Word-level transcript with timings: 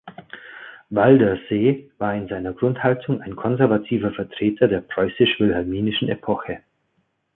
Waldersee 0.89 1.91
war 1.99 2.15
in 2.15 2.27
seiner 2.27 2.53
Grundhaltung 2.53 3.21
ein 3.21 3.35
konservativer 3.35 4.09
Vertreter 4.11 4.67
der 4.67 4.81
preußisch-wilhelminischen 4.81 6.09
Epoche. 6.09 6.61